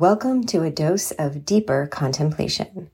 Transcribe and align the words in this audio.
Welcome 0.00 0.44
to 0.44 0.62
a 0.62 0.70
dose 0.70 1.10
of 1.10 1.44
deeper 1.44 1.88
contemplation. 1.88 2.88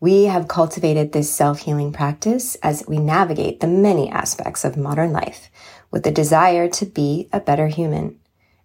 We 0.00 0.24
have 0.24 0.48
cultivated 0.48 1.12
this 1.12 1.30
self 1.30 1.58
healing 1.58 1.92
practice 1.92 2.54
as 2.62 2.82
we 2.88 2.96
navigate 2.96 3.60
the 3.60 3.66
many 3.66 4.08
aspects 4.08 4.64
of 4.64 4.74
modern 4.74 5.12
life 5.12 5.50
with 5.90 6.04
the 6.04 6.10
desire 6.10 6.66
to 6.66 6.86
be 6.86 7.28
a 7.30 7.40
better 7.40 7.66
human. 7.66 8.18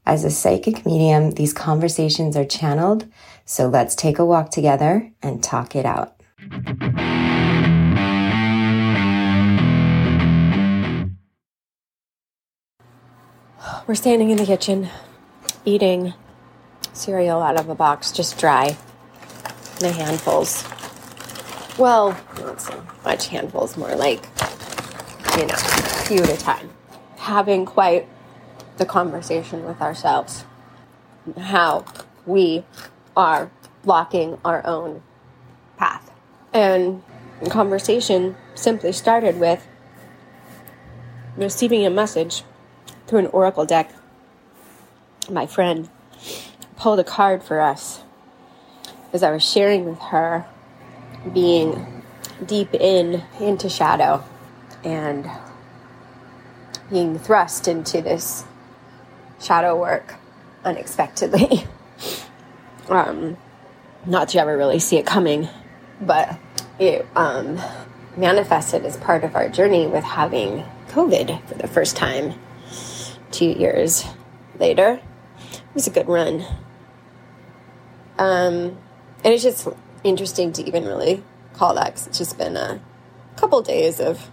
As 0.05 0.23
a 0.23 0.32
psychic 0.32 0.86
medium, 0.86 1.32
these 1.32 1.52
conversations 1.52 2.38
are 2.38 2.46
channeled, 2.46 3.12
so 3.43 3.68
let's 3.68 3.94
take 3.94 4.20
a 4.20 4.26
walk 4.26 4.52
together 4.52 5.12
and 5.21 5.44
talk 5.44 5.76
it 5.76 5.86
out. 5.86 6.16
We're 13.86 13.96
standing 13.96 14.30
in 14.30 14.38
the 14.38 14.46
kitchen 14.46 14.87
eating 15.65 16.14
cereal 16.93 17.41
out 17.41 17.59
of 17.59 17.69
a 17.69 17.75
box, 17.75 18.11
just 18.11 18.37
dry, 18.37 18.77
the 19.79 19.91
handfuls. 19.91 20.63
Well, 21.77 22.17
not 22.37 22.61
so 22.61 22.86
much 23.04 23.27
handfuls, 23.27 23.77
more 23.77 23.95
like, 23.95 24.25
you 25.37 25.45
know, 25.45 25.54
a 25.54 26.05
few 26.05 26.23
at 26.23 26.29
a 26.29 26.37
time. 26.37 26.69
Having 27.17 27.65
quite 27.65 28.07
the 28.77 28.86
conversation 28.86 29.65
with 29.65 29.81
ourselves, 29.81 30.45
how 31.37 31.86
we 32.25 32.64
are 33.16 33.52
blocking 33.83 34.38
our 34.44 34.66
own 34.66 35.02
path. 35.78 36.11
And 36.53 37.03
conversation 37.50 38.36
simply 38.53 38.92
started 38.92 39.39
with 39.39 39.66
receiving 41.36 41.86
a 41.86 41.89
message 41.89 42.44
through 43.08 43.19
an 43.19 43.28
oracle 43.28 43.66
deck. 43.66 43.92
My 45.30 45.45
friend 45.45 45.89
pulled 46.82 47.00
a 47.00 47.04
card 47.04 47.44
for 47.44 47.62
us 47.62 48.02
as 49.14 49.22
I 49.22 49.30
was 49.30 49.48
sharing 49.48 49.86
with 49.86 50.00
her 50.00 50.48
being 51.32 52.02
deep 52.44 52.73
in 52.73 53.23
into 53.40 53.70
shadow 53.70 54.23
and 54.84 55.30
being 56.90 57.20
thrust 57.20 57.68
into 57.68 58.02
this 58.02 58.46
shadow 59.40 59.80
work 59.80 60.16
unexpectedly. 60.66 61.68
um, 62.90 63.38
not 64.08 64.30
to 64.30 64.40
ever 64.40 64.58
really 64.58 64.80
see 64.80 64.98
it 64.98 65.06
coming, 65.06 65.50
but 66.02 66.36
it 66.80 67.06
um, 67.16 67.62
manifested 68.18 68.86
as 68.86 68.98
part 68.98 69.23
of 69.23 69.36
our 69.36 69.50
journey 69.50 69.86
with 69.86 70.04
having 70.04 70.66
COVID 70.88 71.45
for 71.48 71.54
the 71.54 71.68
first 71.68 71.95
time 71.95 72.34
two 73.30 73.52
years 73.52 74.04
later. 74.60 75.00
It 75.52 75.76
was 75.76 75.86
a 75.86 75.92
good 75.92 76.08
run. 76.08 76.44
Um, 78.22 78.77
and 79.23 79.33
it's 79.33 79.41
just 79.41 79.67
interesting 80.03 80.53
to 80.53 80.64
even 80.67 80.86
really 80.86 81.23
call 81.55 81.73
that 81.73 81.88
because 81.88 82.05
it's 82.05 82.19
just 82.19 82.38
been 82.38 82.55
a 82.55 82.80
couple 83.36 83.64
days 83.64 84.00
of 84.00 84.30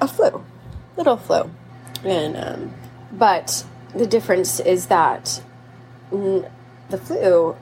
a 0.00 0.08
flu, 0.08 0.44
little 0.96 1.16
flu. 1.16 1.48
And, 2.02 2.36
um, 2.36 2.74
but 3.12 3.64
the 3.94 4.04
difference 4.04 4.58
is 4.58 4.86
that 4.86 5.40
n- 6.10 6.50
the 6.90 6.98
flu 6.98 7.54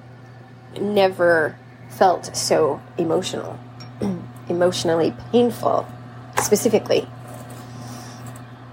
never 0.80 1.54
felt 1.90 2.34
so 2.34 2.80
emotional, 2.96 3.58
emotionally 4.48 5.14
painful, 5.32 5.86
specifically. 6.42 7.06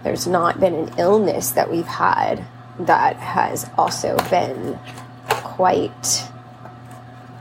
There's 0.05 0.25
not 0.25 0.61
been 0.61 0.75
an 0.75 0.93
illness 0.97 1.51
that 1.51 1.69
we've 1.69 1.85
had 1.85 2.45
that 2.79 3.17
has 3.17 3.69
also 3.77 4.15
been 4.29 4.79
quite 5.27 6.29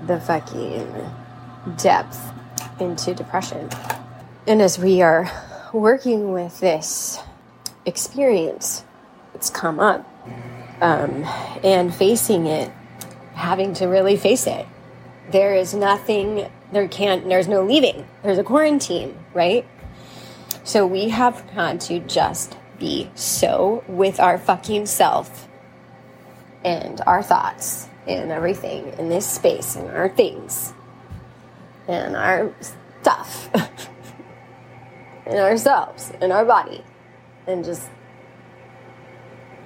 the 0.07 0.21
fucking 0.21 0.95
depth 1.77 2.33
into 2.81 3.15
depression. 3.15 3.69
And 4.47 4.63
as 4.63 4.79
we 4.79 5.03
are 5.03 5.31
working 5.73 6.33
with 6.33 6.61
this 6.61 7.19
experience 7.85 8.85
it's 9.37 9.51
come 9.51 9.79
up 9.79 10.09
um, 10.81 11.25
and 11.63 11.95
facing 11.95 12.47
it, 12.47 12.73
having 13.35 13.75
to 13.75 13.87
really 13.87 14.17
face 14.17 14.47
it, 14.47 14.67
there 15.31 15.55
is 15.55 15.75
nothing, 15.75 16.51
there 16.73 16.89
can't, 16.89 17.29
there's 17.29 17.47
no 17.47 17.63
leaving. 17.63 18.07
There's 18.23 18.39
a 18.39 18.43
quarantine, 18.43 19.15
right? 19.35 19.67
So 20.65 20.87
we 20.87 21.11
have 21.11 21.41
had 21.51 21.83
to 21.83 22.01
just 22.01 22.57
be 22.79 23.11
so 23.15 23.85
with 23.87 24.19
our 24.19 24.39
fucking 24.39 24.87
self 24.87 25.47
and 26.65 27.03
our 27.07 27.23
thoughts 27.23 27.89
and 28.07 28.31
everything 28.31 28.93
in 28.99 29.09
this 29.09 29.27
space 29.27 29.77
and 29.77 29.89
our 29.91 30.09
things 30.09 30.73
and 31.89 32.17
our 32.17 32.55
stuff. 33.03 33.51
And 35.29 35.41
ourselves 35.41 36.13
and 36.21 36.33
our 36.33 36.45
body. 36.45 36.85
And 37.49 37.65
just 37.65 37.89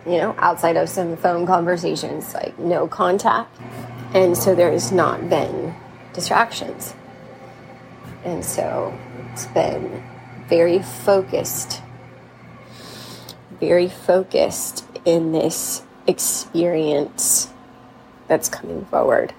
you 0.07 0.17
know 0.17 0.35
outside 0.39 0.79
of 0.79 0.89
some 0.89 1.19
phone 1.19 1.47
conversations 1.47 2.33
like 2.33 2.59
no 2.59 2.89
contact. 2.89 3.55
And 4.15 4.35
so 4.35 4.55
there's 4.55 4.91
not 4.91 5.29
been 5.29 5.75
distractions. 6.15 6.95
And 8.25 8.43
so 8.43 8.99
it's 9.33 9.45
been 9.49 10.03
very 10.49 10.81
focused 10.81 11.83
very 13.61 13.89
focused 13.89 14.87
in 15.05 15.33
this 15.33 15.83
experience 16.07 17.50
that's 18.31 18.49
coming 18.49 18.85
forward 18.85 19.35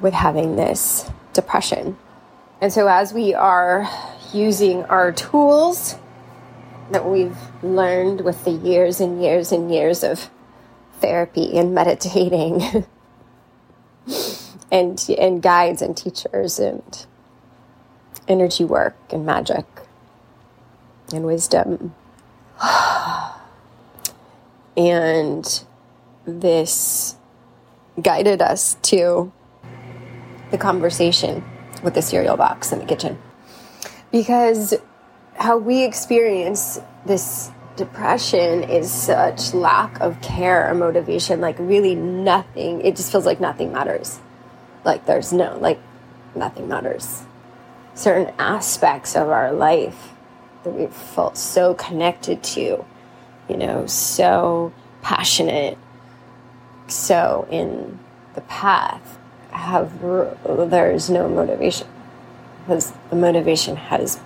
with 0.00 0.14
having 0.14 0.54
this 0.54 1.10
depression. 1.32 1.98
And 2.60 2.72
so, 2.72 2.86
as 2.86 3.12
we 3.12 3.34
are 3.34 3.90
using 4.32 4.84
our 4.84 5.10
tools 5.10 5.96
that 6.92 7.04
we've 7.04 7.36
learned 7.64 8.20
with 8.20 8.44
the 8.44 8.52
years 8.52 9.00
and 9.00 9.20
years 9.20 9.50
and 9.50 9.74
years 9.74 10.04
of 10.04 10.30
therapy 11.00 11.58
and 11.58 11.74
meditating 11.74 12.62
and 14.70 15.04
and 15.18 15.42
guides 15.42 15.82
and 15.82 15.96
teachers 15.96 16.60
and 16.60 17.06
energy 18.28 18.64
work 18.64 18.94
and 19.10 19.26
magic 19.26 19.66
and 21.12 21.24
wisdom 21.24 21.92
and 24.76 25.64
this 26.24 27.16
guided 28.00 28.40
us 28.40 28.76
to 28.82 29.32
the 30.50 30.58
conversation 30.58 31.44
with 31.82 31.94
the 31.94 32.02
cereal 32.02 32.36
box 32.36 32.72
in 32.72 32.78
the 32.78 32.84
kitchen. 32.84 33.18
Because 34.10 34.74
how 35.34 35.58
we 35.58 35.84
experience 35.84 36.80
this 37.06 37.50
depression 37.76 38.64
is 38.64 38.90
such 38.90 39.54
lack 39.54 39.98
of 40.00 40.20
care 40.20 40.70
or 40.70 40.74
motivation, 40.74 41.40
like 41.40 41.56
really 41.58 41.94
nothing, 41.94 42.82
it 42.82 42.96
just 42.96 43.10
feels 43.10 43.26
like 43.26 43.40
nothing 43.40 43.72
matters. 43.72 44.20
Like 44.84 45.06
there's 45.06 45.32
no, 45.32 45.58
like 45.58 45.80
nothing 46.34 46.68
matters. 46.68 47.24
Certain 47.94 48.32
aspects 48.38 49.16
of 49.16 49.28
our 49.28 49.52
life 49.52 50.10
that 50.64 50.70
we've 50.70 50.92
felt 50.92 51.36
so 51.36 51.74
connected 51.74 52.42
to, 52.42 52.84
you 53.48 53.56
know, 53.56 53.86
so 53.86 54.72
passionate 55.02 55.78
so 56.92 57.46
in 57.50 57.98
the 58.34 58.40
path 58.42 59.18
have 59.50 60.00
there's 60.00 61.10
no 61.10 61.28
motivation. 61.28 61.86
Because 62.60 62.92
the 63.10 63.16
motivation 63.16 63.76
has 63.76 64.20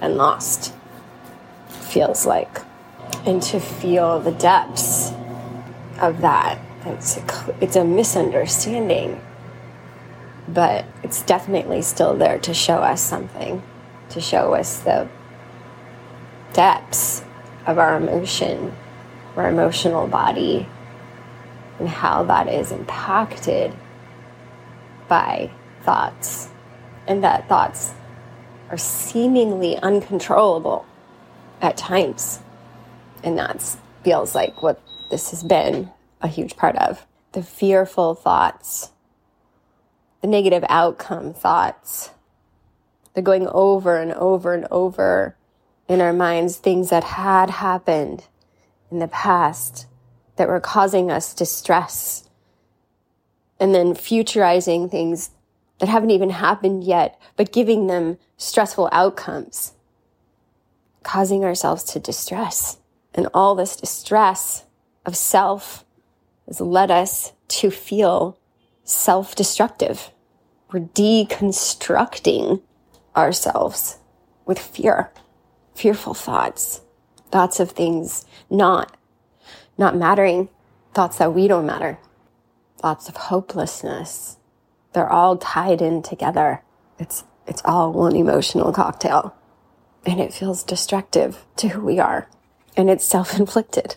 been 0.00 0.16
lost 0.16 0.74
feels 1.68 2.24
like. 2.24 2.60
And 3.26 3.42
to 3.42 3.60
feel 3.60 4.20
the 4.20 4.32
depths 4.32 5.12
of 6.00 6.20
that 6.20 6.58
it's 6.86 7.18
a, 7.18 7.56
it's 7.60 7.76
a 7.76 7.84
misunderstanding. 7.84 9.20
But 10.48 10.86
it's 11.02 11.22
definitely 11.22 11.82
still 11.82 12.16
there 12.16 12.38
to 12.40 12.54
show 12.54 12.78
us 12.78 13.02
something 13.02 13.62
to 14.10 14.20
show 14.20 14.54
us 14.54 14.78
the 14.80 15.08
depths 16.52 17.22
of 17.66 17.78
our 17.78 17.96
emotion 17.96 18.74
our 19.36 19.48
emotional 19.48 20.08
body 20.08 20.66
and 21.80 21.88
how 21.88 22.22
that 22.24 22.46
is 22.46 22.70
impacted 22.70 23.74
by 25.08 25.50
thoughts, 25.82 26.50
and 27.08 27.24
that 27.24 27.48
thoughts 27.48 27.94
are 28.68 28.78
seemingly 28.78 29.76
uncontrollable 29.78 30.86
at 31.60 31.76
times. 31.76 32.40
And 33.24 33.36
that 33.38 33.76
feels 34.04 34.34
like 34.34 34.62
what 34.62 34.80
this 35.10 35.30
has 35.30 35.42
been 35.42 35.90
a 36.20 36.28
huge 36.28 36.56
part 36.56 36.76
of. 36.76 37.06
The 37.32 37.42
fearful 37.42 38.14
thoughts, 38.14 38.92
the 40.20 40.28
negative 40.28 40.64
outcome 40.68 41.32
thoughts, 41.32 42.10
the 43.14 43.22
going 43.22 43.48
over 43.48 43.96
and 43.96 44.12
over 44.12 44.54
and 44.54 44.66
over 44.70 45.34
in 45.88 46.00
our 46.00 46.12
minds 46.12 46.56
things 46.56 46.90
that 46.90 47.02
had 47.02 47.50
happened 47.50 48.26
in 48.90 49.00
the 49.00 49.08
past 49.08 49.86
that 50.40 50.48
were 50.48 50.58
causing 50.58 51.10
us 51.10 51.34
distress 51.34 52.24
and 53.60 53.74
then 53.74 53.92
futurizing 53.92 54.90
things 54.90 55.32
that 55.80 55.88
haven't 55.90 56.12
even 56.12 56.30
happened 56.30 56.82
yet, 56.82 57.20
but 57.36 57.52
giving 57.52 57.88
them 57.88 58.16
stressful 58.38 58.88
outcomes, 58.90 59.74
causing 61.02 61.44
ourselves 61.44 61.84
to 61.84 62.00
distress. 62.00 62.78
And 63.12 63.28
all 63.34 63.54
this 63.54 63.76
distress 63.76 64.64
of 65.04 65.14
self 65.14 65.84
has 66.46 66.58
led 66.58 66.90
us 66.90 67.34
to 67.48 67.70
feel 67.70 68.38
self 68.82 69.34
destructive. 69.34 70.10
We're 70.72 70.80
deconstructing 70.80 72.62
ourselves 73.14 73.98
with 74.46 74.58
fear, 74.58 75.12
fearful 75.74 76.14
thoughts, 76.14 76.80
thoughts 77.30 77.60
of 77.60 77.72
things 77.72 78.24
not, 78.48 78.96
not 79.80 79.96
mattering, 79.96 80.48
thoughts 80.94 81.16
that 81.16 81.34
we 81.34 81.48
don't 81.48 81.66
matter, 81.66 81.98
thoughts 82.78 83.08
of 83.08 83.16
hopelessness. 83.16 84.36
They're 84.92 85.10
all 85.10 85.38
tied 85.38 85.80
in 85.80 86.02
together. 86.02 86.62
It's, 86.98 87.24
it's 87.46 87.62
all 87.64 87.92
one 87.92 88.14
emotional 88.14 88.72
cocktail 88.72 89.34
and 90.04 90.20
it 90.20 90.34
feels 90.34 90.62
destructive 90.62 91.44
to 91.56 91.68
who 91.68 91.80
we 91.80 91.98
are 91.98 92.28
and 92.76 92.90
it's 92.90 93.04
self 93.04 93.38
inflicted. 93.38 93.96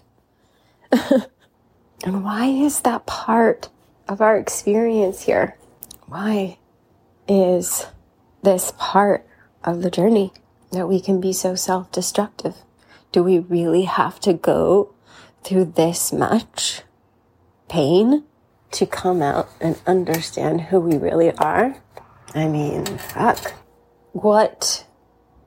and 0.92 2.24
why 2.24 2.46
is 2.46 2.82
that 2.82 3.06
part 3.06 3.70
of 4.08 4.22
our 4.22 4.38
experience 4.38 5.24
here? 5.24 5.58
Why 6.08 6.58
is 7.28 7.88
this 8.42 8.74
part 8.78 9.26
of 9.64 9.82
the 9.82 9.92
journey 9.92 10.32
that 10.72 10.88
we 10.88 11.02
can 11.02 11.20
be 11.20 11.34
so 11.34 11.56
self 11.56 11.92
destructive? 11.92 12.56
Do 13.12 13.22
we 13.24 13.40
really 13.40 13.84
have 13.84 14.20
to 14.22 14.34
go 14.34 14.93
through 15.44 15.66
this 15.66 16.14
much 16.14 16.82
pain 17.70 18.24
to 18.72 18.86
come 18.86 19.22
out 19.22 19.50
and 19.60 19.80
understand 19.86 20.62
who 20.62 20.80
we 20.80 20.98
really 20.98 21.32
are? 21.34 21.76
I 22.34 22.48
mean, 22.48 22.86
fuck. 22.86 23.54
What 24.12 24.86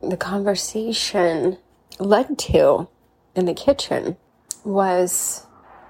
the 0.02 0.16
conversation 0.16 1.58
led 1.98 2.38
to 2.38 2.88
in 3.34 3.46
the 3.46 3.54
kitchen 3.54 4.16
was 4.64 5.46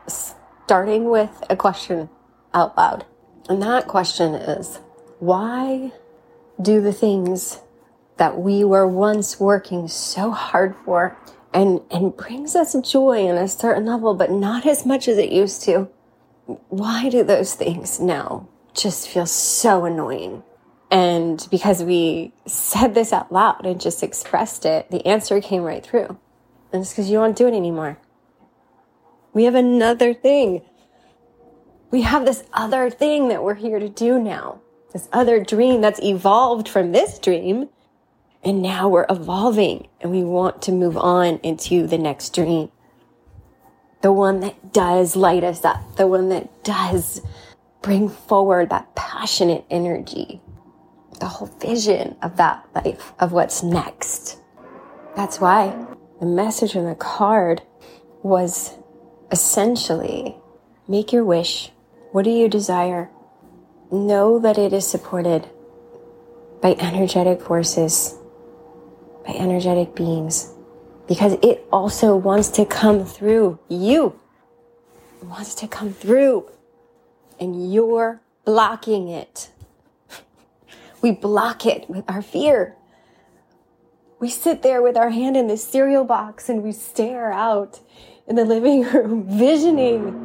starting 0.06 1.08
with 1.10 1.42
a 1.48 1.56
question 1.56 2.08
out 2.54 2.76
loud. 2.76 3.04
And 3.48 3.62
that 3.62 3.86
question 3.86 4.34
is 4.34 4.80
why 5.18 5.92
do 6.60 6.80
the 6.80 6.92
things 6.92 7.60
that 8.16 8.38
we 8.38 8.64
were 8.64 8.86
once 8.86 9.38
working 9.38 9.88
so 9.88 10.30
hard 10.30 10.74
for 10.84 11.16
and, 11.56 11.80
and 11.90 12.14
brings 12.14 12.54
us 12.54 12.76
joy 12.82 13.26
on 13.28 13.38
a 13.38 13.48
certain 13.48 13.86
level, 13.86 14.12
but 14.12 14.30
not 14.30 14.66
as 14.66 14.84
much 14.84 15.08
as 15.08 15.16
it 15.16 15.32
used 15.32 15.62
to? 15.62 15.88
Why 16.68 17.08
do 17.08 17.24
those 17.24 17.54
things 17.54 17.98
now 17.98 18.46
just 18.74 19.08
feel 19.08 19.24
so 19.24 19.86
annoying? 19.86 20.42
And 20.90 21.44
because 21.50 21.82
we 21.82 22.34
said 22.46 22.94
this 22.94 23.10
out 23.10 23.32
loud 23.32 23.64
and 23.64 23.80
just 23.80 24.02
expressed 24.02 24.66
it, 24.66 24.90
the 24.90 25.04
answer 25.06 25.40
came 25.40 25.62
right 25.62 25.84
through. 25.84 26.18
And 26.72 26.82
it's 26.82 26.90
because 26.90 27.08
you 27.08 27.16
don't 27.16 27.36
do 27.36 27.48
it 27.48 27.54
anymore. 27.54 27.98
We 29.32 29.44
have 29.44 29.54
another 29.54 30.12
thing. 30.12 30.60
We 31.90 32.02
have 32.02 32.26
this 32.26 32.44
other 32.52 32.90
thing 32.90 33.28
that 33.28 33.42
we're 33.42 33.54
here 33.54 33.78
to 33.78 33.88
do 33.88 34.20
now. 34.20 34.60
This 34.92 35.08
other 35.10 35.42
dream 35.42 35.80
that's 35.80 36.02
evolved 36.02 36.68
from 36.68 36.92
this 36.92 37.18
dream. 37.18 37.70
And 38.46 38.62
now 38.62 38.88
we're 38.88 39.06
evolving 39.10 39.88
and 40.00 40.12
we 40.12 40.22
want 40.22 40.62
to 40.62 40.72
move 40.72 40.96
on 40.96 41.40
into 41.42 41.88
the 41.88 41.98
next 41.98 42.32
dream. 42.32 42.70
The 44.02 44.12
one 44.12 44.38
that 44.38 44.72
does 44.72 45.16
light 45.16 45.42
us 45.42 45.64
up. 45.64 45.96
The 45.96 46.06
one 46.06 46.28
that 46.28 46.62
does 46.62 47.22
bring 47.82 48.08
forward 48.08 48.70
that 48.70 48.94
passionate 48.94 49.64
energy. 49.68 50.40
The 51.18 51.26
whole 51.26 51.48
vision 51.60 52.14
of 52.22 52.36
that 52.36 52.64
life, 52.72 53.14
of 53.18 53.32
what's 53.32 53.64
next. 53.64 54.38
That's 55.16 55.40
why 55.40 55.84
the 56.20 56.26
message 56.26 56.76
on 56.76 56.84
the 56.84 56.94
card 56.94 57.62
was 58.22 58.78
essentially 59.32 60.36
make 60.86 61.12
your 61.12 61.24
wish. 61.24 61.72
What 62.12 62.24
do 62.24 62.30
you 62.30 62.48
desire? 62.48 63.10
Know 63.90 64.38
that 64.38 64.56
it 64.56 64.72
is 64.72 64.86
supported 64.86 65.48
by 66.62 66.76
energetic 66.78 67.40
forces, 67.40 68.16
by 69.26 69.34
energetic 69.34 69.94
beings, 69.94 70.52
because 71.08 71.34
it 71.42 71.66
also 71.72 72.16
wants 72.16 72.48
to 72.50 72.64
come 72.64 73.04
through 73.04 73.58
you. 73.68 74.18
It 75.20 75.26
wants 75.26 75.54
to 75.56 75.68
come 75.68 75.92
through, 75.92 76.50
and 77.40 77.72
you're 77.72 78.20
blocking 78.44 79.08
it. 79.08 79.50
we 81.02 81.10
block 81.10 81.66
it 81.66 81.90
with 81.90 82.04
our 82.08 82.22
fear. 82.22 82.76
We 84.18 84.30
sit 84.30 84.62
there 84.62 84.80
with 84.80 84.96
our 84.96 85.10
hand 85.10 85.36
in 85.36 85.46
the 85.46 85.58
cereal 85.58 86.04
box 86.04 86.48
and 86.48 86.62
we 86.62 86.72
stare 86.72 87.32
out 87.32 87.80
in 88.26 88.36
the 88.36 88.46
living 88.46 88.82
room, 88.92 89.24
visioning 89.28 90.22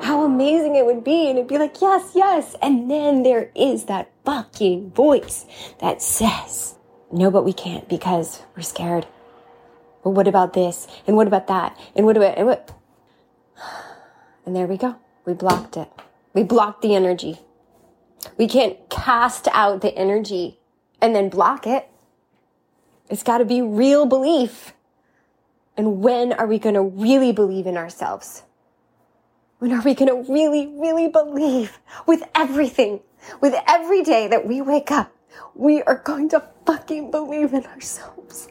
how 0.00 0.22
amazing 0.24 0.76
it 0.76 0.86
would 0.86 1.02
be. 1.02 1.28
And 1.28 1.38
it'd 1.38 1.48
be 1.48 1.58
like, 1.58 1.80
yes, 1.80 2.12
yes. 2.14 2.54
And 2.62 2.90
then 2.90 3.22
there 3.22 3.50
is 3.56 3.84
that 3.86 4.12
fucking 4.24 4.90
voice 4.90 5.46
that 5.80 6.00
says, 6.00 6.73
no, 7.14 7.30
but 7.30 7.44
we 7.44 7.52
can't 7.52 7.88
because 7.88 8.42
we're 8.56 8.62
scared. 8.62 9.06
But 10.02 10.10
what 10.10 10.26
about 10.26 10.52
this? 10.52 10.88
And 11.06 11.16
what 11.16 11.28
about 11.28 11.46
that? 11.46 11.78
And 11.94 12.04
what 12.04 12.16
about, 12.16 12.36
and 12.36 12.46
what? 12.46 12.72
And 14.46 14.54
there 14.54 14.66
we 14.66 14.76
go. 14.76 14.96
We 15.24 15.32
blocked 15.32 15.78
it. 15.78 15.88
We 16.34 16.42
blocked 16.42 16.82
the 16.82 16.94
energy. 16.94 17.38
We 18.36 18.46
can't 18.46 18.76
cast 18.90 19.48
out 19.52 19.80
the 19.80 19.96
energy 19.96 20.58
and 21.00 21.14
then 21.14 21.30
block 21.30 21.66
it. 21.66 21.88
It's 23.08 23.22
got 23.22 23.38
to 23.38 23.46
be 23.46 23.62
real 23.62 24.04
belief. 24.04 24.74
And 25.78 26.02
when 26.02 26.34
are 26.34 26.46
we 26.46 26.58
going 26.58 26.74
to 26.74 26.82
really 26.82 27.32
believe 27.32 27.66
in 27.66 27.78
ourselves? 27.78 28.42
When 29.60 29.72
are 29.72 29.80
we 29.80 29.94
going 29.94 30.08
to 30.08 30.30
really, 30.30 30.66
really 30.66 31.08
believe 31.08 31.78
with 32.06 32.22
everything, 32.34 33.00
with 33.40 33.54
every 33.66 34.02
day 34.02 34.28
that 34.28 34.46
we 34.46 34.60
wake 34.60 34.90
up, 34.90 35.13
we 35.54 35.82
are 35.82 35.96
going 35.96 36.28
to 36.30 36.42
fucking 36.66 37.10
believe 37.10 37.52
in 37.52 37.64
ourselves. 37.66 38.48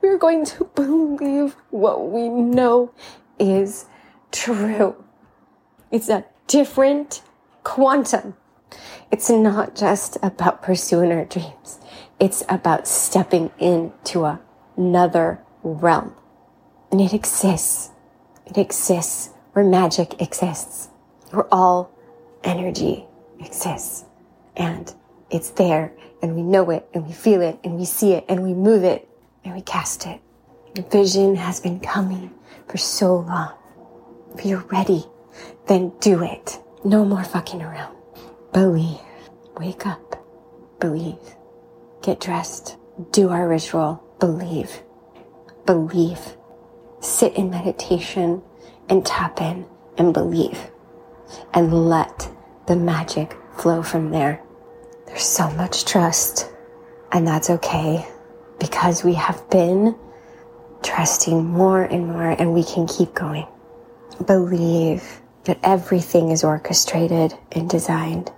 We're 0.00 0.18
going 0.18 0.44
to 0.46 0.64
believe 0.74 1.56
what 1.70 2.10
we 2.10 2.28
know 2.28 2.92
is 3.38 3.86
true. 4.30 5.04
It's 5.90 6.08
a 6.08 6.24
different 6.46 7.22
quantum. 7.64 8.34
It's 9.10 9.30
not 9.30 9.74
just 9.74 10.16
about 10.22 10.62
pursuing 10.62 11.12
our 11.12 11.24
dreams. 11.24 11.80
It's 12.20 12.44
about 12.48 12.86
stepping 12.86 13.50
into 13.58 14.38
another 14.76 15.40
realm. 15.62 16.14
And 16.90 17.00
it 17.00 17.12
exists. 17.14 17.90
It 18.46 18.58
exists 18.58 19.30
where 19.52 19.64
magic 19.64 20.20
exists, 20.20 20.88
where 21.30 21.52
all 21.52 21.90
energy 22.44 23.06
exists. 23.40 24.04
And 24.56 24.92
it's 25.30 25.50
there, 25.50 25.92
and 26.22 26.34
we 26.34 26.42
know 26.42 26.70
it, 26.70 26.88
and 26.94 27.06
we 27.06 27.12
feel 27.12 27.40
it, 27.42 27.58
and 27.64 27.78
we 27.78 27.84
see 27.84 28.12
it, 28.12 28.24
and 28.28 28.42
we 28.42 28.54
move 28.54 28.84
it, 28.84 29.08
and 29.44 29.54
we 29.54 29.62
cast 29.62 30.06
it. 30.06 30.20
The 30.74 30.82
vision 30.82 31.36
has 31.36 31.60
been 31.60 31.80
coming 31.80 32.30
for 32.68 32.76
so 32.76 33.16
long. 33.16 33.52
If 34.34 34.44
you're 34.44 34.64
ready, 34.70 35.04
then 35.66 35.92
do 36.00 36.22
it. 36.22 36.58
No 36.84 37.04
more 37.04 37.24
fucking 37.24 37.62
around. 37.62 37.96
Believe. 38.52 39.00
Wake 39.58 39.86
up. 39.86 40.24
Believe 40.80 41.18
get 42.02 42.20
dressed, 42.20 42.76
do 43.12 43.28
our 43.28 43.48
ritual, 43.48 44.02
believe, 44.18 44.82
believe, 45.66 46.36
sit 47.00 47.34
in 47.34 47.50
meditation 47.50 48.42
and 48.88 49.04
tap 49.04 49.40
in 49.40 49.66
and 49.98 50.14
believe 50.14 50.70
and 51.52 51.88
let 51.88 52.30
the 52.66 52.76
magic 52.76 53.36
flow 53.56 53.82
from 53.82 54.10
there. 54.10 54.42
There's 55.08 55.24
so 55.24 55.50
much 55.50 55.86
trust 55.86 56.50
and 57.12 57.26
that's 57.26 57.50
okay 57.50 58.06
because 58.60 59.02
we 59.02 59.14
have 59.14 59.48
been 59.50 59.96
trusting 60.82 61.44
more 61.44 61.82
and 61.82 62.08
more 62.08 62.30
and 62.30 62.52
we 62.52 62.62
can 62.62 62.86
keep 62.86 63.14
going. 63.14 63.46
Believe 64.26 65.22
that 65.44 65.58
everything 65.62 66.30
is 66.30 66.44
orchestrated 66.44 67.32
and 67.52 67.70
designed. 67.70 68.30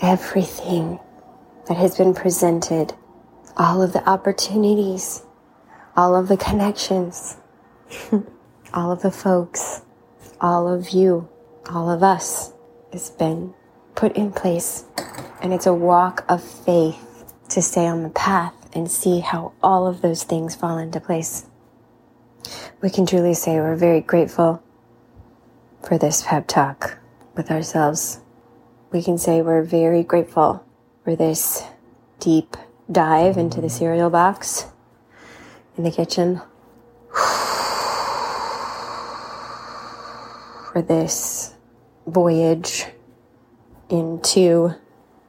Everything 0.00 1.00
that 1.66 1.76
has 1.76 1.96
been 1.96 2.14
presented, 2.14 2.94
all 3.56 3.82
of 3.82 3.92
the 3.92 4.08
opportunities, 4.08 5.22
all 5.96 6.14
of 6.14 6.28
the 6.28 6.36
connections, 6.36 7.36
all 8.72 8.92
of 8.92 9.02
the 9.02 9.10
folks, 9.10 9.82
all 10.40 10.72
of 10.72 10.90
you, 10.90 11.28
all 11.68 11.90
of 11.90 12.04
us 12.04 12.52
has 12.92 13.10
been 13.10 13.52
put 13.96 14.16
in 14.16 14.30
place. 14.30 14.84
And 15.40 15.52
it's 15.52 15.66
a 15.66 15.74
walk 15.74 16.24
of 16.28 16.42
faith 16.42 17.34
to 17.50 17.62
stay 17.62 17.86
on 17.86 18.02
the 18.02 18.10
path 18.10 18.54
and 18.74 18.90
see 18.90 19.20
how 19.20 19.52
all 19.62 19.86
of 19.86 20.02
those 20.02 20.24
things 20.24 20.54
fall 20.54 20.78
into 20.78 21.00
place. 21.00 21.46
We 22.80 22.90
can 22.90 23.06
truly 23.06 23.34
say 23.34 23.60
we're 23.60 23.76
very 23.76 24.00
grateful 24.00 24.62
for 25.82 25.98
this 25.98 26.22
pep 26.22 26.46
talk. 26.46 26.98
with 27.34 27.52
ourselves. 27.52 28.18
We 28.90 29.00
can 29.00 29.16
say 29.16 29.42
we're 29.42 29.62
very 29.62 30.02
grateful 30.02 30.64
for 31.04 31.14
this 31.14 31.62
deep 32.18 32.56
dive 32.90 33.36
into 33.36 33.60
the 33.60 33.70
cereal 33.70 34.10
box 34.10 34.66
in 35.76 35.84
the 35.84 35.92
kitchen. 35.92 36.40
For 40.72 40.82
this 40.82 41.54
voyage 42.06 42.86
into 43.88 44.74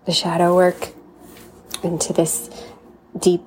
the 0.09 0.15
shadow 0.15 0.55
work, 0.55 0.89
into 1.83 2.11
this 2.13 2.49
deep 3.19 3.45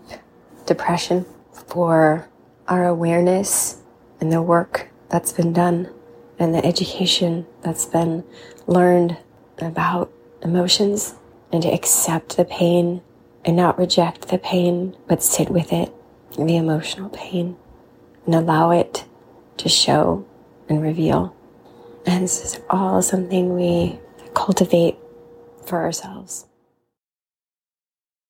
depression, 0.64 1.26
for 1.66 2.28
our 2.68 2.86
awareness 2.86 3.82
and 4.20 4.32
the 4.32 4.40
work 4.40 4.88
that's 5.08 5.32
been 5.32 5.52
done 5.52 5.92
and 6.38 6.54
the 6.54 6.64
education 6.64 7.44
that's 7.62 7.84
been 7.86 8.22
learned 8.68 9.16
about 9.58 10.12
emotions 10.42 11.16
and 11.52 11.64
to 11.64 11.68
accept 11.68 12.36
the 12.36 12.44
pain 12.44 13.02
and 13.44 13.56
not 13.56 13.76
reject 13.76 14.28
the 14.28 14.38
pain, 14.38 14.96
but 15.08 15.20
sit 15.20 15.50
with 15.50 15.72
it, 15.72 15.92
the 16.38 16.56
emotional 16.56 17.08
pain, 17.08 17.56
and 18.24 18.36
allow 18.36 18.70
it 18.70 19.04
to 19.56 19.68
show 19.68 20.24
and 20.68 20.80
reveal. 20.80 21.34
And 22.06 22.22
this 22.22 22.44
is 22.44 22.60
all 22.70 23.02
something 23.02 23.52
we 23.52 23.98
cultivate 24.32 24.96
for 25.66 25.82
ourselves. 25.82 26.46